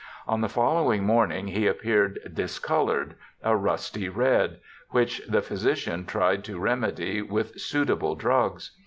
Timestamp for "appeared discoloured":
1.67-3.13